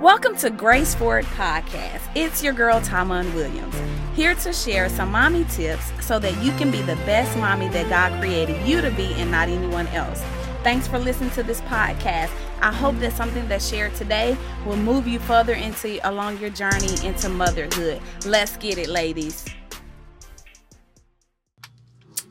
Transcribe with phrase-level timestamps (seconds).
[0.00, 2.00] Welcome to Grace Forward Podcast.
[2.14, 3.74] It's your girl, Tamon Williams,
[4.14, 7.90] here to share some mommy tips so that you can be the best mommy that
[7.90, 10.22] God created you to be and not anyone else.
[10.62, 12.30] Thanks for listening to this podcast.
[12.62, 16.94] I hope that something that's shared today will move you further into along your journey
[17.06, 18.00] into motherhood.
[18.24, 19.44] Let's get it, ladies.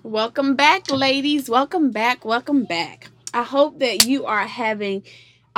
[0.02, 1.52] Welcome back, ladies.
[1.52, 2.26] Welcome back.
[2.26, 3.12] Welcome back.
[3.32, 5.04] I hope that you are having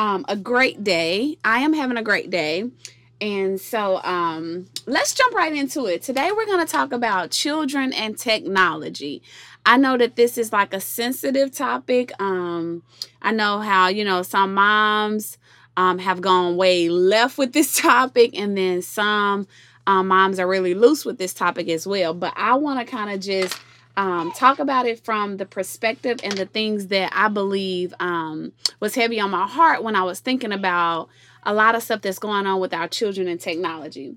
[0.02, 1.38] um, a great day.
[1.46, 2.72] I am having a great day.
[3.22, 6.02] And so um, let's jump right into it.
[6.02, 9.22] Today, we're going to talk about children and technology.
[9.64, 12.12] I know that this is like a sensitive topic.
[12.20, 12.82] Um,
[13.22, 15.38] I know how, you know, some moms
[15.78, 19.48] um, have gone way left with this topic, and then some
[19.86, 22.16] um, moms are really loose with this topic as well.
[22.16, 23.56] But I want to kind of just
[23.98, 28.96] um, talk about it from the perspective and the things that I believe um, was
[28.96, 31.10] heavy on my heart when I was thinking about
[31.44, 34.16] a lot of stuff that's going on with our children and technology.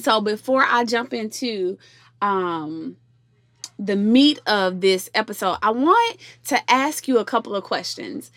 [0.00, 1.78] So before I jump into
[2.22, 2.96] um,
[3.78, 8.30] the meat of this episode, I want to ask you a couple of questions.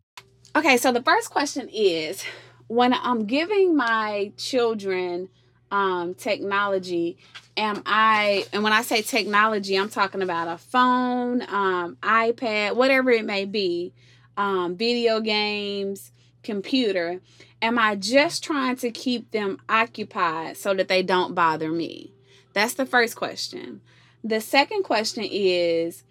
[0.56, 2.24] Okay, so the first question is
[2.68, 5.30] when I'm giving my children
[5.74, 7.18] um, technology,
[7.58, 13.10] am I, and when I say technology, I'm talking about a phone, um, iPad, whatever
[13.10, 13.92] it may be,
[14.38, 16.12] um, video games,
[16.44, 17.22] computer.
[17.60, 22.12] Am I just trying to keep them occupied so that they don't bother me?
[22.54, 23.82] That's the first question.
[24.24, 26.04] The second question is,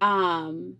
[0.00, 0.78] um,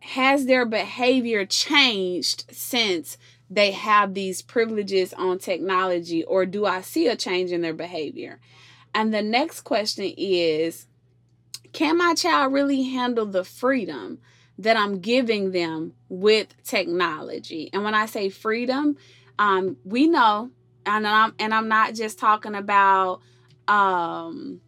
[0.00, 3.16] has their behavior changed since
[3.50, 8.40] they have these privileges on technology, or do I see a change in their behavior?
[8.94, 10.86] And the next question is
[11.72, 14.18] Can my child really handle the freedom
[14.58, 17.70] that I'm giving them with technology?
[17.72, 18.96] And when I say freedom,
[19.38, 20.50] um, we know,
[20.86, 23.20] and I'm and I'm not just talking about
[23.66, 24.60] um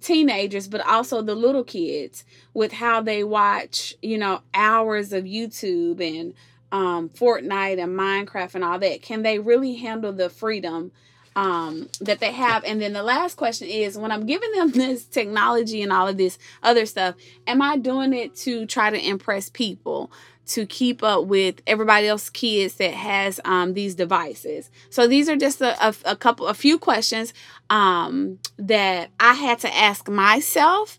[0.00, 2.24] teenagers but also the little kids
[2.54, 6.34] with how they watch you know hours of youtube and
[6.72, 10.92] um, Fortnite and Minecraft and all that, can they really handle the freedom
[11.36, 12.64] um, that they have?
[12.64, 16.16] And then the last question is when I'm giving them this technology and all of
[16.16, 17.14] this other stuff,
[17.46, 20.10] am I doing it to try to impress people?
[20.52, 24.70] To keep up with everybody else kids that has um, these devices.
[24.88, 27.34] So these are just a, a, a couple, a few questions
[27.68, 30.98] um, that I had to ask myself,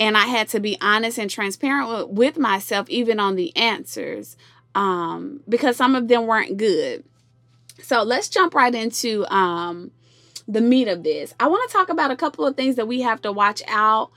[0.00, 4.38] and I had to be honest and transparent with, with myself, even on the answers
[4.78, 7.02] um, because some of them weren't good.
[7.82, 9.90] So let's jump right into um,
[10.46, 11.34] the meat of this.
[11.40, 14.12] I want to talk about a couple of things that we have to watch out.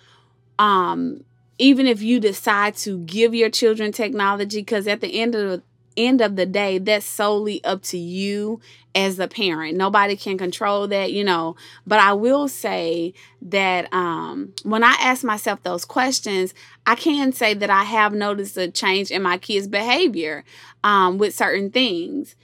[0.60, 1.24] Um,
[1.58, 5.64] even if you decide to give your children technology, because at the end of
[5.98, 8.60] end of the day, that's solely up to you
[8.94, 9.78] as a parent.
[9.78, 11.56] Nobody can control that, you know.
[11.88, 16.54] But I will say that um, when I ask myself those questions,
[16.86, 20.44] I can say that I have noticed a change in my kids' behavior
[20.84, 22.36] um, with certain things.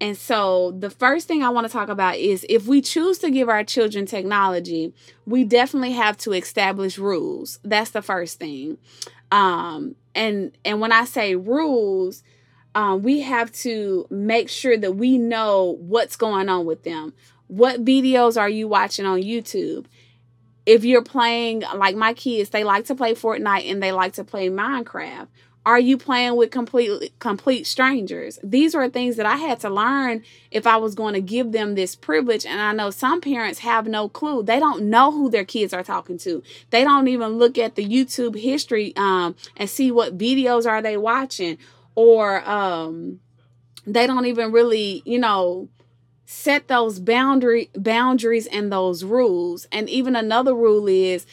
[0.00, 3.30] And so, the first thing I want to talk about is if we choose to
[3.30, 4.92] give our children technology,
[5.24, 7.60] we definitely have to establish rules.
[7.62, 8.76] That's the first thing.
[9.30, 12.22] Um, and and when I say rules,
[12.74, 17.14] um, we have to make sure that we know what's going on with them.
[17.46, 19.86] What videos are you watching on YouTube?
[20.66, 24.24] If you're playing, like my kids, they like to play Fortnite and they like to
[24.24, 25.28] play Minecraft.
[25.66, 28.38] Are you playing with complete complete strangers?
[28.42, 31.74] These are things that I had to learn if I was going to give them
[31.74, 32.44] this privilege.
[32.44, 34.42] And I know some parents have no clue.
[34.42, 36.42] They don't know who their kids are talking to.
[36.68, 40.98] They don't even look at the YouTube history um, and see what videos are they
[40.98, 41.56] watching
[41.94, 43.20] or um
[43.86, 45.68] they don't even really you know
[46.26, 49.66] set those boundary boundaries and those rules.
[49.70, 51.26] And even another rule is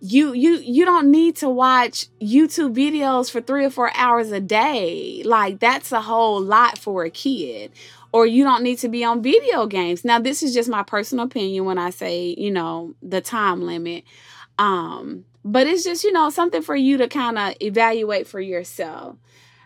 [0.00, 4.40] you you you don't need to watch YouTube videos for 3 or 4 hours a
[4.40, 5.22] day.
[5.24, 7.72] Like that's a whole lot for a kid.
[8.10, 10.04] Or you don't need to be on video games.
[10.04, 14.04] Now this is just my personal opinion when I say you know the time limit.
[14.58, 19.16] Um but it's just you know something for you to kind of evaluate for yourself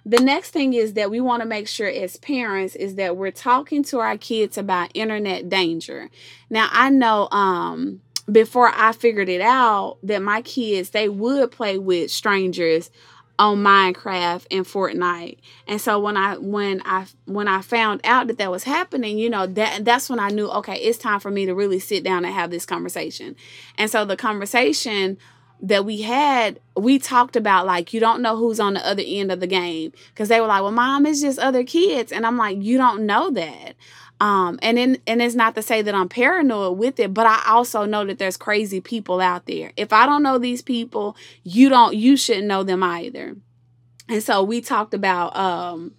[0.05, 3.31] the next thing is that we want to make sure as parents is that we're
[3.31, 6.11] talking to our kids about internet danger.
[6.51, 8.01] Now, I know um
[8.31, 12.91] before I figured it out that my kids they would play with strangers
[13.39, 15.39] on Minecraft and Fortnite.
[15.67, 19.31] And so when I when I when I found out that that was happening, you
[19.31, 22.25] know, that that's when I knew okay, it's time for me to really sit down
[22.25, 23.37] and have this conversation.
[23.79, 25.19] And so the conversation
[25.63, 29.31] that we had, we talked about like you don't know who's on the other end
[29.31, 32.37] of the game because they were like, "Well, mom, it's just other kids," and I'm
[32.37, 33.75] like, "You don't know that."
[34.21, 37.43] Um, and then and it's not to say that I'm paranoid with it, but I
[37.49, 39.73] also know that there's crazy people out there.
[39.77, 43.37] If I don't know these people, you don't you shouldn't know them either.
[44.09, 45.95] And so we talked about um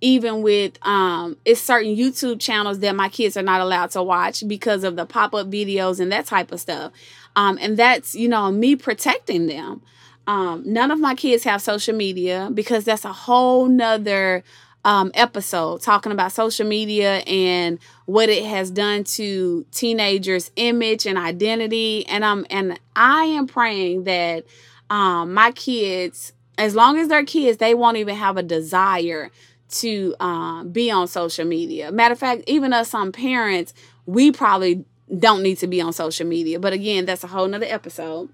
[0.00, 4.46] even with um it's certain YouTube channels that my kids are not allowed to watch
[4.46, 6.92] because of the pop-up videos and that type of stuff.
[7.34, 9.82] Um and that's, you know, me protecting them.
[10.26, 14.44] Um none of my kids have social media because that's a whole nother
[14.86, 21.18] um, episode talking about social media and what it has done to teenagers' image and
[21.18, 22.06] identity.
[22.06, 24.44] And I'm and I am praying that
[24.88, 29.32] um, my kids, as long as they're kids, they won't even have a desire
[29.68, 31.90] to um, be on social media.
[31.90, 33.74] Matter of fact, even us some parents,
[34.06, 34.84] we probably
[35.18, 36.58] don't need to be on social media.
[36.58, 38.30] But again, that's a whole nother episode.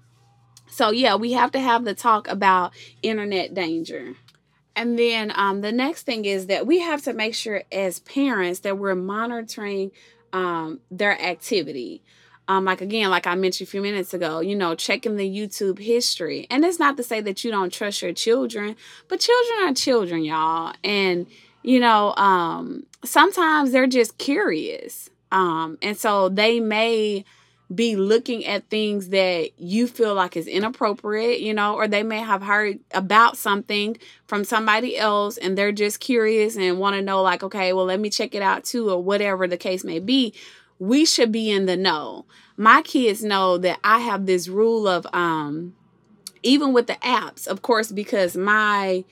[0.69, 4.15] So yeah, we have to have the talk about internet danger.
[4.75, 8.61] And then um, the next thing is that we have to make sure as parents
[8.61, 9.91] that we're monitoring
[10.31, 12.01] um, their activity.
[12.47, 15.79] Um, like again, like I mentioned a few minutes ago, you know, checking the YouTube
[15.79, 16.45] history.
[16.49, 18.75] And it's not to say that you don't trust your children,
[19.07, 20.73] but children are children, y'all.
[20.83, 21.27] And,
[21.61, 25.09] you know, um, sometimes they're just curious.
[25.31, 27.23] Um, and so they may
[27.73, 32.19] be looking at things that you feel like is inappropriate, you know, or they may
[32.19, 33.97] have heard about something
[34.27, 37.99] from somebody else and they're just curious and want to know, like, okay, well, let
[37.99, 40.33] me check it out too, or whatever the case may be.
[40.79, 42.25] We should be in the know.
[42.57, 45.75] My kids know that I have this rule of, um,
[46.41, 49.05] even with the apps, of course, because my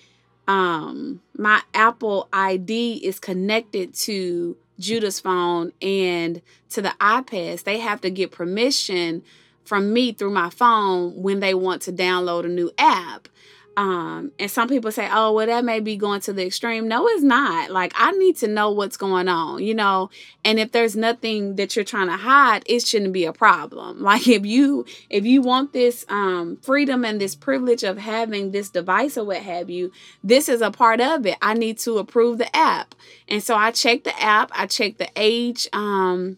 [0.47, 8.01] um my Apple ID is connected to Judah's phone and to the iPads, they have
[8.01, 9.23] to get permission
[9.63, 13.29] from me through my phone when they want to download a new app.
[13.77, 16.87] Um, and some people say, oh, well, that may be going to the extreme.
[16.87, 17.71] No, it's not.
[17.71, 20.09] Like, I need to know what's going on, you know?
[20.43, 24.01] And if there's nothing that you're trying to hide, it shouldn't be a problem.
[24.11, 28.69] Like, if you, if you want this, um, freedom and this privilege of having this
[28.69, 29.91] device or what have you,
[30.21, 31.37] this is a part of it.
[31.41, 32.93] I need to approve the app.
[33.29, 36.37] And so I check the app, I check the age, um,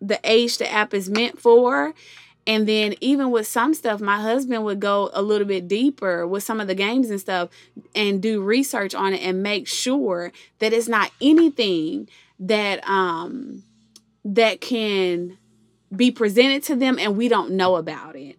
[0.00, 1.92] the age the app is meant for
[2.46, 6.42] and then even with some stuff, my husband would go a little bit deeper with
[6.42, 7.48] some of the games and stuff
[7.94, 12.08] and do research on it and make sure that it's not anything
[12.38, 13.62] that um
[14.24, 15.38] that can
[15.94, 18.36] be presented to them and we don't know about it.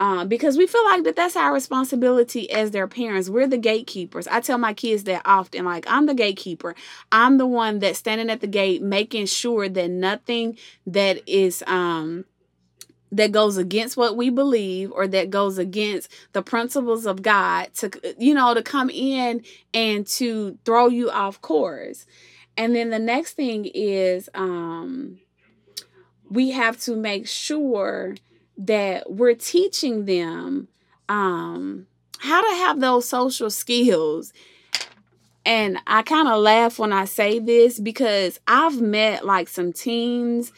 [0.00, 3.28] Um, because we feel like that that's our responsibility as their parents.
[3.30, 4.26] We're the gatekeepers.
[4.26, 6.74] I tell my kids that often, like I'm the gatekeeper.
[7.12, 12.24] I'm the one that's standing at the gate, making sure that nothing that is um
[13.12, 17.90] that goes against what we believe or that goes against the principles of God to
[18.18, 22.06] you know to come in and to throw you off course.
[22.56, 25.20] And then the next thing is um
[26.30, 28.16] we have to make sure
[28.56, 30.68] that we're teaching them
[31.08, 31.86] um
[32.18, 34.32] how to have those social skills.
[35.44, 40.52] And I kind of laugh when I say this because I've met like some teens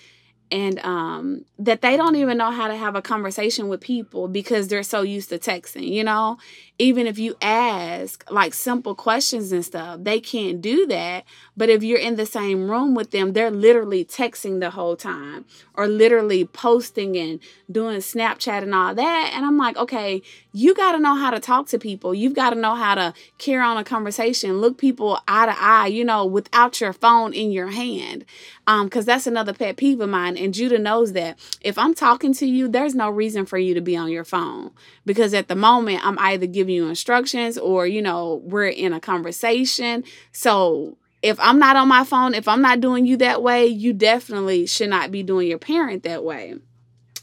[0.50, 4.68] and um, that they don't even know how to have a conversation with people because
[4.68, 6.38] they're so used to texting, you know?
[6.78, 11.24] Even if you ask like simple questions and stuff, they can't do that.
[11.56, 15.44] But if you're in the same room with them, they're literally texting the whole time
[15.74, 17.38] or literally posting and
[17.70, 19.30] doing Snapchat and all that.
[19.34, 20.20] And I'm like, okay,
[20.52, 22.14] you got to know how to talk to people.
[22.14, 25.86] You've got to know how to carry on a conversation, look people eye to eye,
[25.86, 28.24] you know, without your phone in your hand.
[28.66, 30.33] Um, because that's another pet peeve of mine.
[30.36, 33.80] And Judah knows that if I'm talking to you, there's no reason for you to
[33.80, 34.70] be on your phone
[35.04, 39.00] because at the moment I'm either giving you instructions or, you know, we're in a
[39.00, 40.04] conversation.
[40.32, 43.92] So if I'm not on my phone, if I'm not doing you that way, you
[43.92, 46.54] definitely should not be doing your parent that way.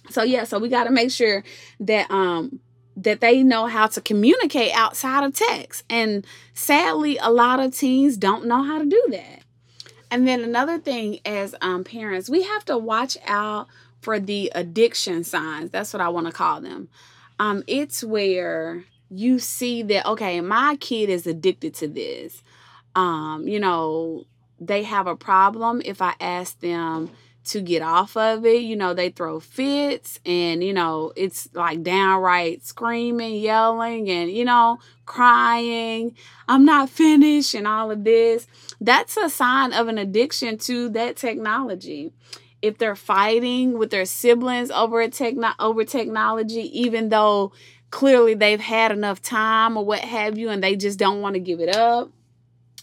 [0.10, 1.44] So yeah, so we got to make sure
[1.80, 2.60] that um
[2.98, 5.84] that they know how to communicate outside of text.
[5.90, 9.41] And sadly, a lot of teens don't know how to do that.
[10.12, 13.68] And then another thing as um, parents, we have to watch out
[14.02, 15.72] for the addiction signs.
[15.72, 16.90] That's what I want to call them.
[17.40, 22.44] Um, it's where you see that, okay, my kid is addicted to this.
[22.94, 24.26] Um, you know,
[24.60, 27.10] they have a problem if I ask them
[27.44, 28.62] to get off of it.
[28.62, 34.46] You know, they throw fits and, you know, it's like downright screaming, yelling, and, you
[34.46, 36.16] know, crying.
[36.48, 38.48] I'm not finished and all of this.
[38.80, 42.14] That's a sign of an addiction to that technology.
[42.62, 47.54] If they're fighting with their siblings over a techno- over technology, even though
[47.90, 51.40] clearly they've had enough time or what have you, and they just don't want to
[51.40, 52.12] give it up.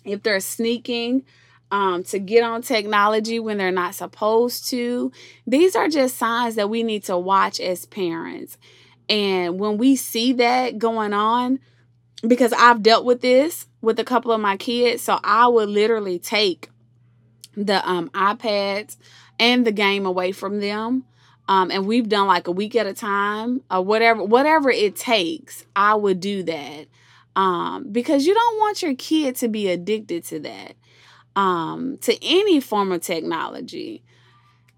[0.04, 1.24] If they're sneaking,
[1.70, 5.12] um, to get on technology when they're not supposed to.
[5.46, 8.56] These are just signs that we need to watch as parents.
[9.08, 11.60] And when we see that going on,
[12.26, 16.18] because I've dealt with this with a couple of my kids, so I would literally
[16.18, 16.68] take
[17.56, 18.96] the um, iPads
[19.38, 21.04] and the game away from them.
[21.48, 25.64] Um, and we've done like a week at a time or whatever whatever it takes
[25.74, 26.88] i would do that
[27.36, 30.76] um, because you don't want your kid to be addicted to that
[31.38, 34.02] um, to any form of technology.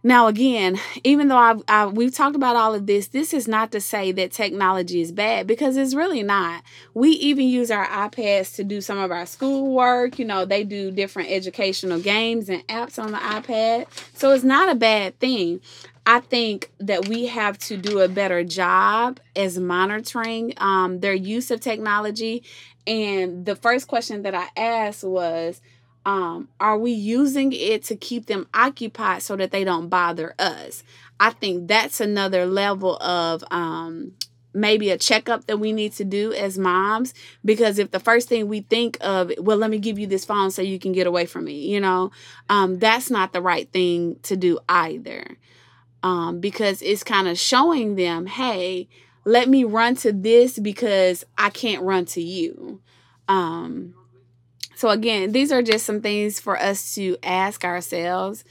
[0.03, 3.73] Now again even though I've, I've, we've talked about all of this this is not
[3.73, 6.63] to say that technology is bad because it's really not.
[6.95, 10.19] We even use our ipads to do some of our schoolwork.
[10.19, 13.87] You know they do different educational games and apps on the ipad.
[14.15, 15.61] So it's not a bad thing.
[16.07, 21.51] I think that we have to do a better job as monitoring um, their use
[21.51, 22.43] of technology.
[22.87, 25.61] And the first question that I asked was,
[26.07, 30.83] um, are we using it to keep them occupied so that they don't bother us?
[31.19, 34.13] I think that's another level of um,
[34.55, 37.15] maybe a checkup that we need to do as moms
[37.45, 40.51] because if the first thing we think of well let me give you this phone
[40.51, 42.11] so you can get away from me you know
[42.49, 45.37] um, that's not the right thing to do either
[46.03, 48.89] um, because it's kind of showing them, hey,
[49.25, 52.81] let me run to this because I can't run to you.
[53.29, 53.95] Um,
[54.81, 58.45] so again, these are just some things for us to ask ourselves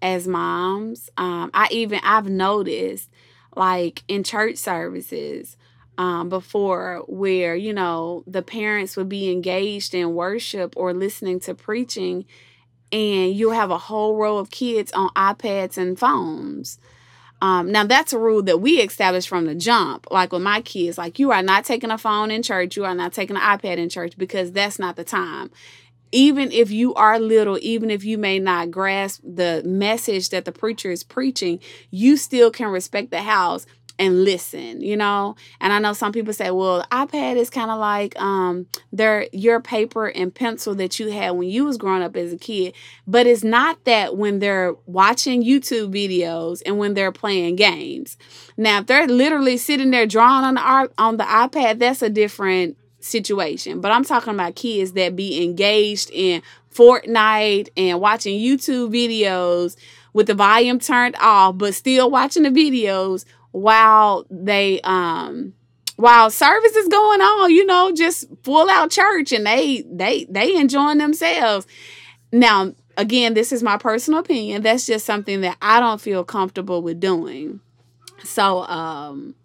[0.00, 1.10] as moms.
[1.18, 3.10] Um, I even I've noticed
[3.54, 5.58] like in church services
[5.98, 11.54] um, before where you know the parents would be engaged in worship or listening to
[11.54, 12.24] preaching
[12.90, 16.78] and you'll have a whole row of kids on iPads and phones.
[17.44, 20.06] Um, now that's a rule that we established from the jump.
[20.10, 22.94] Like with my kids, like you are not taking a phone in church, you are
[22.94, 25.50] not taking an iPad in church because that's not the time.
[26.10, 30.52] Even if you are little, even if you may not grasp the message that the
[30.52, 31.60] preacher is preaching,
[31.90, 33.66] you still can respect the house
[33.98, 35.36] and listen, you know?
[35.60, 39.60] And I know some people say, well, iPad is kind of like um their your
[39.60, 42.74] paper and pencil that you had when you was growing up as a kid.
[43.06, 48.16] But it's not that when they're watching YouTube videos and when they're playing games.
[48.56, 52.76] Now, if they're literally sitting there drawing on the on the iPad, that's a different
[53.00, 53.80] situation.
[53.80, 56.42] But I'm talking about kids that be engaged in
[56.74, 59.76] Fortnite and watching YouTube videos
[60.12, 63.24] with the volume turned off, but still watching the videos
[63.54, 65.54] while they um
[65.94, 70.56] while service is going on, you know, just full out church and they they they
[70.56, 71.64] enjoying themselves.
[72.32, 74.62] Now, again, this is my personal opinion.
[74.62, 77.60] That's just something that I don't feel comfortable with doing.
[78.24, 79.36] So, um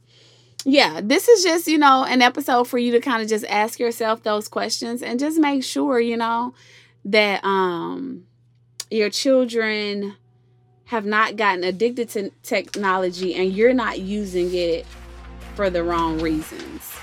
[0.66, 3.80] yeah, this is just, you know, an episode for you to kind of just ask
[3.80, 6.56] yourself those questions and just make sure, you know,
[7.06, 8.24] that um
[8.90, 10.16] your children
[10.90, 14.88] have not gotten addicted to technology and you're not using it
[15.54, 16.96] for the wrong reasons.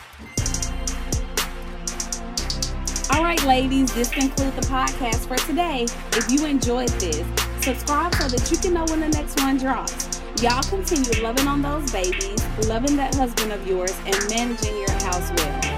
[3.12, 5.86] All right, ladies, this concludes the podcast for today.
[6.14, 7.24] If you enjoyed this,
[7.60, 10.20] subscribe so that you can know when the next one drops.
[10.42, 15.30] Y'all continue loving on those babies, loving that husband of yours, and managing your house
[15.36, 15.75] well.